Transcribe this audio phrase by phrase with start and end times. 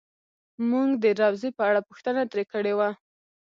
[0.69, 2.89] مونږ د روضې په اړه پوښتنه ترې کړې وه.